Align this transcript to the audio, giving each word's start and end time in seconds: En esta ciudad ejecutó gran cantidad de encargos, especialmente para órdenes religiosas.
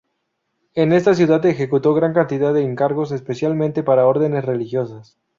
En 0.73 0.93
esta 0.93 1.13
ciudad 1.13 1.45
ejecutó 1.45 1.93
gran 1.93 2.11
cantidad 2.15 2.55
de 2.55 2.63
encargos, 2.63 3.11
especialmente 3.11 3.83
para 3.83 4.07
órdenes 4.07 4.43
religiosas. 4.43 5.15